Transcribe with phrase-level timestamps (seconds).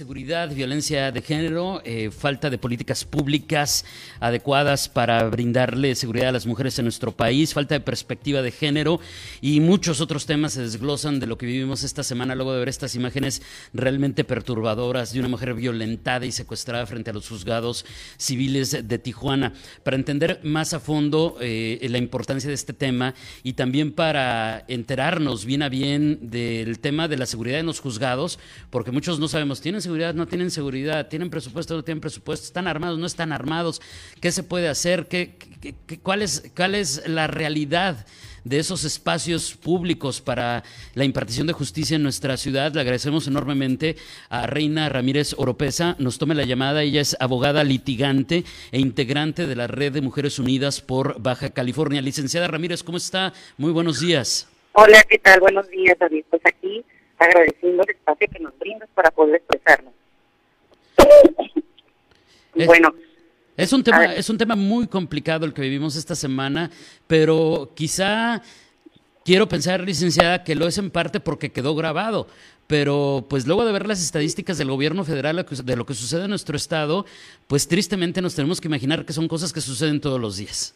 [0.00, 3.84] Inseguridad, violencia de género, eh, falta de políticas públicas
[4.18, 8.98] adecuadas para brindarle seguridad a las mujeres en nuestro país, falta de perspectiva de género
[9.42, 12.70] y muchos otros temas se desglosan de lo que vivimos esta semana luego de ver
[12.70, 13.42] estas imágenes
[13.74, 17.84] realmente perturbadoras de una mujer violentada y secuestrada frente a los juzgados
[18.16, 19.52] civiles de Tijuana.
[19.82, 25.44] Para entender más a fondo eh, la importancia de este tema y también para enterarnos
[25.44, 28.38] bien a bien del tema de la seguridad en los juzgados,
[28.70, 29.89] porque muchos no sabemos, ¿tienen?
[29.90, 31.08] ¿No tienen seguridad?
[31.08, 31.74] ¿Tienen presupuesto?
[31.74, 32.46] ¿No tienen presupuesto?
[32.46, 32.98] ¿Están armados?
[32.98, 33.80] ¿No están armados?
[34.20, 35.08] ¿Qué se puede hacer?
[35.08, 35.36] ¿Qué,
[36.02, 38.06] cuál, es, ¿Cuál es la realidad?
[38.44, 42.72] de esos espacios públicos para la impartición de justicia en nuestra ciudad.
[42.72, 43.96] Le agradecemos enormemente
[44.28, 45.96] a Reina Ramírez Oropesa.
[45.98, 46.82] Nos tome la llamada.
[46.82, 52.00] Ella es abogada litigante e integrante de la Red de Mujeres Unidas por Baja California.
[52.00, 53.32] Licenciada Ramírez, ¿cómo está?
[53.58, 54.48] Muy buenos días.
[54.72, 55.40] Hola, ¿qué tal?
[55.40, 56.24] Buenos días, David.
[56.30, 56.84] Pues aquí
[57.20, 59.94] agradeciendo el espacio que nos brindas para poder expresarnos.
[62.54, 62.94] bueno.
[63.56, 66.70] Es un, tema, es un tema muy complicado el que vivimos esta semana,
[67.06, 68.40] pero quizá
[69.22, 72.26] quiero pensar, licenciada, que lo es en parte porque quedó grabado,
[72.66, 76.30] pero pues luego de ver las estadísticas del gobierno federal de lo que sucede en
[76.30, 77.04] nuestro estado,
[77.48, 80.74] pues tristemente nos tenemos que imaginar que son cosas que suceden todos los días.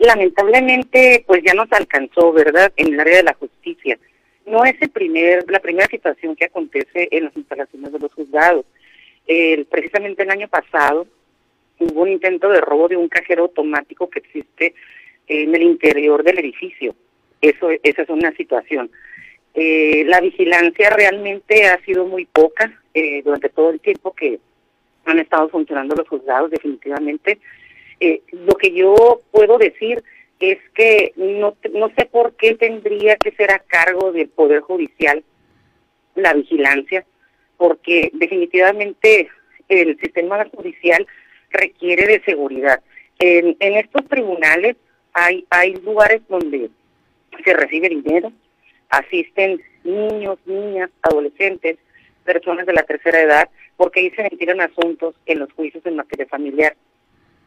[0.00, 3.98] Lamentablemente, pues ya nos alcanzó, ¿verdad?, en el área de la justicia
[4.50, 8.64] no es el primer, la primera situación que acontece en las instalaciones de los juzgados.
[9.70, 11.06] precisamente el año pasado
[11.78, 14.74] hubo un intento de robo de un cajero automático que existe
[15.28, 16.94] en el interior del edificio.
[17.40, 18.90] Eso, esa es una situación.
[19.54, 24.38] Eh, la vigilancia realmente ha sido muy poca eh, durante todo el tiempo que
[25.04, 27.38] han estado funcionando los juzgados, definitivamente.
[28.00, 30.02] Eh, lo que yo puedo decir
[30.40, 35.24] es que no, no sé por qué tendría que ser a cargo del Poder Judicial
[36.14, 37.04] la vigilancia,
[37.56, 39.28] porque definitivamente
[39.68, 41.06] el sistema judicial
[41.50, 42.82] requiere de seguridad.
[43.18, 44.76] En, en estos tribunales
[45.12, 46.70] hay, hay lugares donde
[47.44, 48.32] se recibe dinero,
[48.90, 51.78] asisten niños, niñas, adolescentes,
[52.24, 56.26] personas de la tercera edad, porque ahí se retiran asuntos en los juicios en materia
[56.26, 56.76] familiar,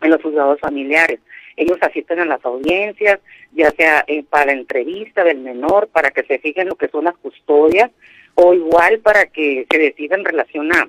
[0.02, 1.20] en los juzgados familiares.
[1.56, 3.20] Ellos asisten a las audiencias,
[3.52, 7.18] ya sea eh, para entrevista del menor, para que se fijen lo que son las
[7.18, 7.92] custodias,
[8.36, 10.88] o igual para que se decida en relación a,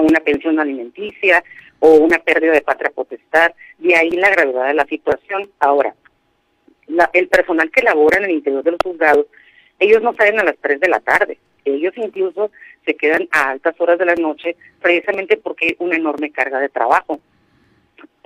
[0.00, 1.44] una pensión alimenticia
[1.78, 3.52] o una pérdida de patria potestad.
[3.78, 5.48] De ahí la gravedad de la situación.
[5.60, 5.94] Ahora,
[7.12, 9.26] el personal que labora en el interior de los juzgados,
[9.78, 11.38] ellos no salen a las 3 de la tarde.
[11.64, 12.50] Ellos incluso
[12.84, 16.68] se quedan a altas horas de la noche precisamente porque hay una enorme carga de
[16.68, 17.20] trabajo.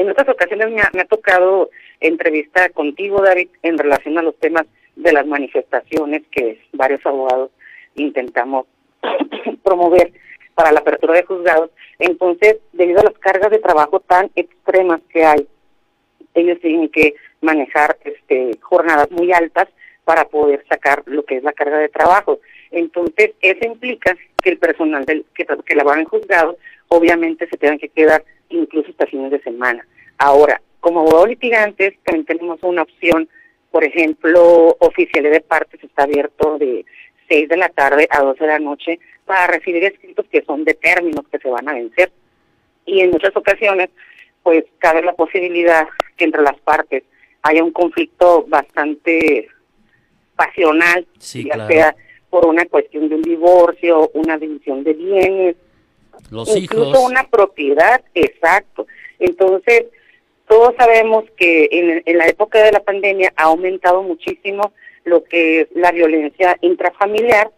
[0.00, 1.68] En otras ocasiones me ha, tocado
[2.00, 4.64] entrevista contigo, David, en relación a los temas
[4.96, 7.50] de las manifestaciones que varios abogados
[7.96, 8.66] intentamos
[9.62, 10.10] promover
[10.54, 11.70] para la apertura de juzgados.
[11.98, 15.46] Entonces, debido a las cargas de trabajo tan extremas que hay,
[16.32, 19.68] ellos tienen que manejar este, jornadas muy altas
[20.04, 22.40] para poder sacar lo que es la carga de trabajo.
[22.70, 26.56] Entonces, eso implica que el personal del, que, que labora en juzgados
[26.88, 29.86] obviamente se tengan que quedar incluso hasta fines de semana.
[30.18, 33.28] Ahora, como abogados litigantes, también tenemos una opción,
[33.70, 36.84] por ejemplo, oficiales de partes está abierto de
[37.28, 40.74] 6 de la tarde a 12 de la noche para recibir escritos que son de
[40.74, 42.10] términos que se van a vencer.
[42.86, 43.90] Y en muchas ocasiones,
[44.42, 47.04] pues cabe la posibilidad que entre las partes
[47.42, 49.48] haya un conflicto bastante
[50.34, 51.96] pasional, ya sea
[52.30, 55.56] por una cuestión de un divorcio, una división de bienes,
[56.30, 58.86] los incluso una propiedad, exacto.
[59.18, 59.86] Entonces,
[60.46, 61.68] todos sabemos que
[62.04, 64.72] en, la época de la pandemia ha aumentado muchísimo
[65.04, 67.50] lo que es la violencia intrafamiliar.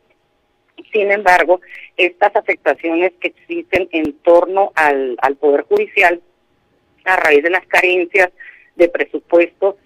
[0.93, 1.61] Sin embargo,
[1.97, 6.21] estas afectaciones que existen en torno al, al Poder Judicial,
[7.05, 8.31] a raíz de las carencias
[8.77, 9.77] de presupuesto,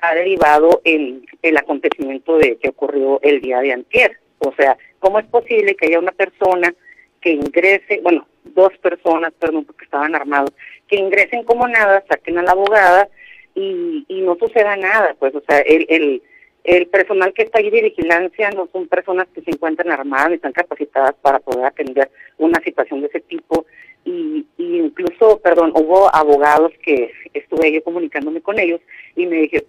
[0.00, 4.18] ha derivado en el acontecimiento de que ocurrió el día de antier.
[4.48, 6.74] O sea, ¿cómo es posible que haya una persona
[7.20, 10.52] que ingrese, bueno, dos personas, perdón, porque estaban armados,
[10.88, 13.08] que ingresen como nada, saquen a la abogada
[13.54, 16.22] y, y no suceda nada, pues, o sea, el, el,
[16.64, 20.34] el personal que está ahí de vigilancia no son personas que se encuentran armadas ni
[20.36, 23.66] están capacitadas para poder atender una situación de ese tipo.
[24.06, 28.80] Y, y incluso, perdón, hubo abogados que estuve yo comunicándome con ellos
[29.16, 29.64] y me dije,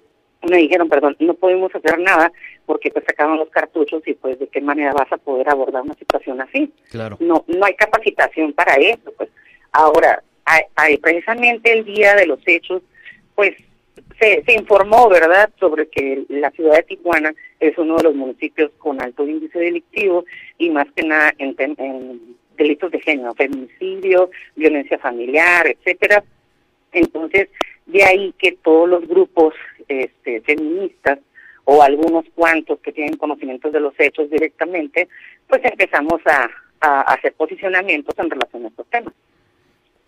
[0.49, 2.31] me dijeron, perdón, no podemos hacer nada
[2.65, 5.93] porque pues sacaron los cartuchos y pues de qué manera vas a poder abordar una
[5.95, 6.71] situación así.
[6.89, 7.17] Claro.
[7.19, 9.29] No, no hay capacitación para eso, pues.
[9.71, 10.23] Ahora,
[10.75, 12.81] hay, precisamente el día de los hechos,
[13.35, 13.55] pues
[14.19, 18.71] se, se informó, ¿verdad?, sobre que la ciudad de Tijuana es uno de los municipios
[18.77, 20.23] con alto índice delictivo
[20.57, 26.23] y más que nada en, en delitos de género, feminicidio, violencia familiar, etcétera.
[26.91, 27.49] Entonces,
[27.85, 29.53] de ahí que todos los grupos
[29.87, 31.19] este, feministas
[31.65, 35.07] o algunos cuantos que tienen conocimientos de los hechos directamente,
[35.47, 36.49] pues empezamos a,
[36.81, 39.11] hacer posicionamientos en relación a estos temas.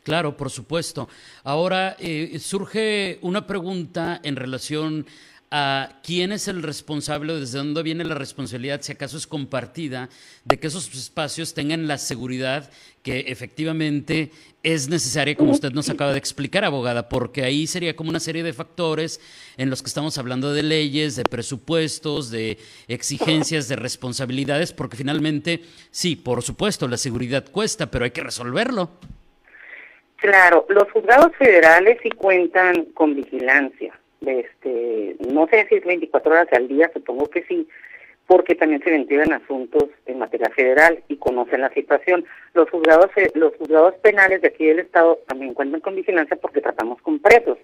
[0.04, 1.10] Claro, por supuesto.
[1.44, 5.08] Ahora eh, surge una pregunta en relación
[5.50, 10.10] a quién es el responsable, desde dónde viene la responsabilidad, si acaso es compartida,
[10.44, 12.70] de que esos espacios tengan la seguridad
[13.02, 18.10] que efectivamente es necesaria, como usted nos acaba de explicar, abogada, porque ahí sería como
[18.10, 19.22] una serie de factores
[19.56, 22.58] en los que estamos hablando de leyes, de presupuestos, de
[22.90, 25.62] exigencias, de responsabilidades, porque finalmente,
[25.92, 28.90] sí, por supuesto, la seguridad cuesta, pero hay que resolverlo.
[30.18, 36.48] Claro, los juzgados federales sí cuentan con vigilancia este, no sé si es 24 horas
[36.54, 37.68] al día, supongo que sí,
[38.26, 42.26] porque también se ventilan asuntos en materia federal y conocen la situación.
[42.54, 47.02] Los juzgados, los juzgados penales de aquí del Estado también cuentan con vigilancia porque tratamos
[47.02, 47.58] con presos.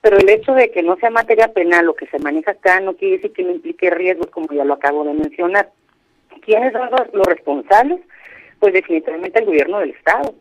[0.00, 2.94] Pero el hecho de que no sea materia penal lo que se maneja acá no
[2.94, 5.70] quiere decir que no implique riesgos, como ya lo acabo de mencionar.
[6.42, 8.00] ¿Quiénes son los, responsables?
[8.58, 10.34] Pues definitivamente el gobierno del Estado,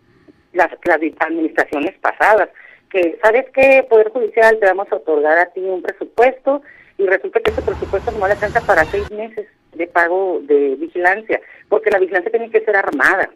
[0.54, 2.50] las, las administraciones pasadas
[2.96, 3.86] que, ¿sabes qué?
[3.90, 6.62] Poder Judicial, te vamos a otorgar a ti un presupuesto
[6.98, 11.42] y resulta que ese presupuesto no le alcanza para seis meses de pago de vigilancia,
[11.68, 13.30] porque la vigilancia tiene que ser armada.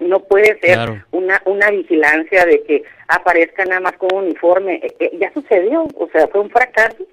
[0.00, 4.76] No puede ser una una vigilancia de que aparezca nada más con un uniforme.
[4.76, 7.04] Eh, eh, ya sucedió, o sea, fue un fracaso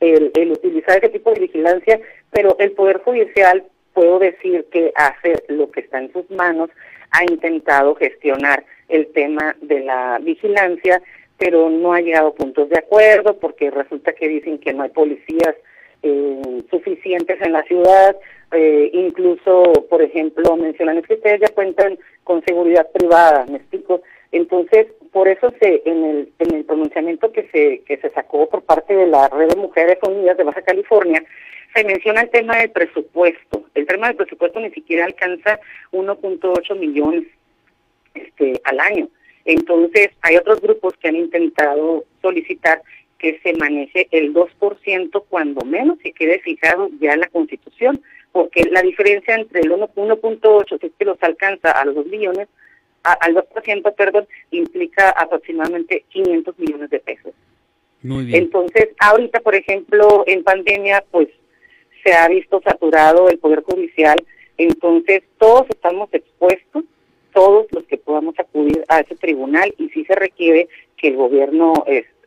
[0.00, 1.98] el, el utilizar ese tipo de vigilancia,
[2.30, 3.64] pero el Poder Judicial,
[3.94, 6.68] puedo decir que hace lo que está en sus manos,
[7.12, 11.00] ha intentado gestionar el tema de la vigilancia
[11.38, 14.90] pero no ha llegado a puntos de acuerdo porque resulta que dicen que no hay
[14.90, 15.54] policías
[16.02, 18.16] eh, suficientes en la ciudad,
[18.52, 24.02] eh, incluso, por ejemplo, mencionan que ustedes ya cuentan con seguridad privada, ¿me explico?
[24.30, 28.62] Entonces, por eso se en el en el pronunciamiento que se que se sacó por
[28.62, 31.22] parte de la Red de Mujeres Unidas de Baja California,
[31.74, 33.64] se menciona el tema del presupuesto.
[33.74, 35.60] El tema del presupuesto ni siquiera alcanza
[35.92, 37.24] 1.8 millones
[38.14, 39.08] este al año.
[39.44, 42.82] Entonces, hay otros grupos que han intentado solicitar
[43.18, 48.02] que se maneje el 2% cuando menos y quede fijado ya en la Constitución,
[48.32, 52.48] porque la diferencia entre el 1.8, si es que los alcanza a los 2 millones,
[53.04, 57.32] al 2%, perdón, implica aproximadamente 500 millones de pesos.
[58.02, 58.44] Muy bien.
[58.44, 61.28] Entonces, ahorita, por ejemplo, en pandemia, pues
[62.04, 64.16] se ha visto saturado el Poder Judicial,
[64.56, 66.84] entonces todos estamos expuestos
[67.32, 71.72] todos los que podamos acudir a ese tribunal y si se requiere que el gobierno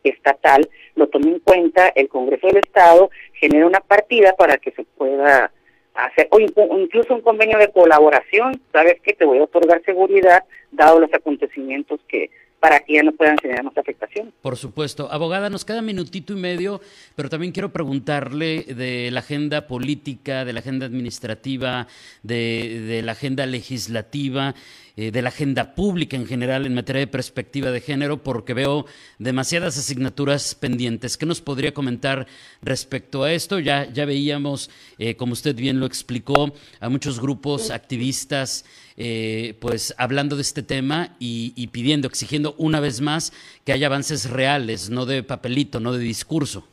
[0.03, 4.83] estatal lo tome en cuenta, el Congreso del Estado genera una partida para que se
[4.83, 5.51] pueda
[5.93, 10.99] hacer, o incluso un convenio de colaboración, sabes que te voy a otorgar seguridad dado
[10.99, 12.29] los acontecimientos que
[12.59, 14.33] para que ya no puedan generar más afectación.
[14.41, 15.11] Por supuesto.
[15.11, 16.81] Abogada, nos queda minutito y medio,
[17.15, 21.87] pero también quiero preguntarle de la agenda política, de la agenda administrativa,
[22.23, 24.55] de, de la agenda legislativa.
[24.97, 28.85] Eh, de la agenda pública en general en materia de perspectiva de género, porque veo
[29.19, 31.17] demasiadas asignaturas pendientes.
[31.17, 32.27] ¿Qué nos podría comentar
[32.61, 33.59] respecto a esto?
[33.59, 38.63] Ya, ya veíamos, eh, como usted bien lo explicó, a muchos grupos activistas
[38.97, 43.33] eh, pues hablando de este tema y, y pidiendo, exigiendo una vez más
[43.65, 46.67] que haya avances reales, no de papelito, no de discurso.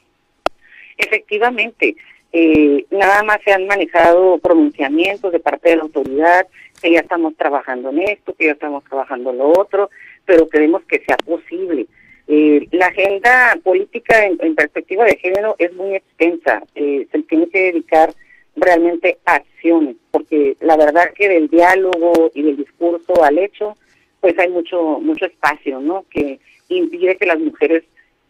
[0.97, 1.97] Efectivamente,
[2.33, 6.47] eh, nada más se han manejado pronunciamientos de parte de la autoridad,
[6.81, 9.91] que ya estamos trabajando en esto, que ya estamos trabajando en lo otro,
[10.25, 11.87] pero queremos que sea posible.
[12.29, 17.73] Eh, la agenda política en, perspectiva de género es muy extensa, eh, se tiene que
[17.73, 18.15] dedicar
[18.57, 23.77] realmente acciones, porque la verdad que del diálogo y del discurso al hecho,
[24.21, 26.05] pues hay mucho mucho espacio, ¿no?
[26.11, 27.85] Que impide que las mujeres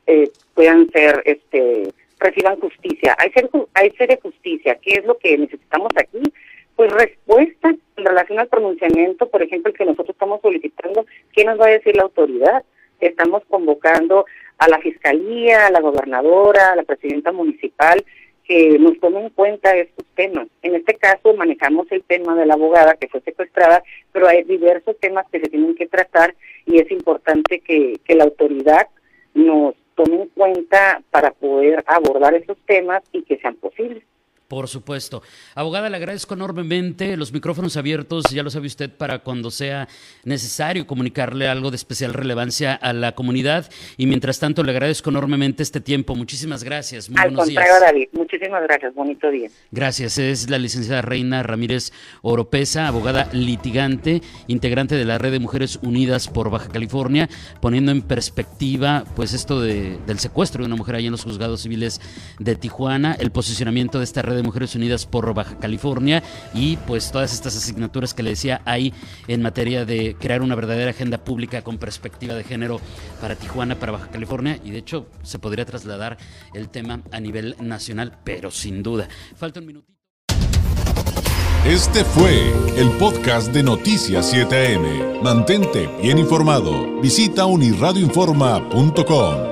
[0.07, 3.17] eh, puedan ser este reciban justicia.
[3.19, 4.79] Hay ser, hay ser de justicia.
[4.81, 6.23] ¿Qué es lo que necesitamos aquí?
[6.77, 11.61] Pues respuesta en relación al pronunciamiento, por ejemplo, el que nosotros estamos solicitando, ¿qué nos
[11.61, 12.65] va a decir la autoridad?
[13.01, 14.25] Estamos convocando
[14.59, 18.05] a la Fiscalía, a la gobernadora, a la presidenta municipal,
[18.45, 20.49] que nos tomen en cuenta estos temas.
[20.63, 23.83] En este caso manejamos el tema de la abogada que fue secuestrada,
[24.13, 26.35] pero hay diversos temas que se tienen que tratar
[26.67, 28.89] y es importante que, que la autoridad
[29.35, 34.03] nos tome en cuenta para poder abordar esos temas y que sean posibles.
[34.53, 35.23] Por supuesto.
[35.55, 39.89] Abogada, le agradezco enormemente los micrófonos abiertos, ya lo sabe usted, para cuando sea
[40.25, 43.71] necesario comunicarle algo de especial relevancia a la comunidad.
[43.97, 46.15] Y mientras tanto, le agradezco enormemente este tiempo.
[46.15, 47.09] Muchísimas gracias.
[47.09, 48.09] Muy Al contrario, David.
[48.13, 48.95] Muchísimas gracias.
[48.95, 49.49] Bonito día.
[49.71, 50.19] Gracias.
[50.19, 51.91] Es la licenciada Reina Ramírez
[52.21, 57.31] Oropesa, abogada litigante, integrante de la Red de Mujeres Unidas por Baja California,
[57.63, 61.63] poniendo en perspectiva pues esto de, del secuestro de una mujer ahí en los juzgados
[61.63, 62.03] civiles
[62.39, 66.23] de Tijuana, el posicionamiento de esta red Mujeres Unidas por Baja California
[66.55, 68.93] y pues todas estas asignaturas que le decía hay
[69.29, 72.81] en materia de crear una verdadera agenda pública con perspectiva de género
[73.21, 76.17] para Tijuana, para Baja California y de hecho se podría trasladar
[76.55, 79.09] el tema a nivel nacional, pero sin duda.
[79.37, 79.93] Falta un minutito.
[81.65, 85.23] Este fue el podcast de Noticias 7am.
[85.23, 87.01] Mantente bien informado.
[87.01, 89.52] Visita unirradioinforma.com.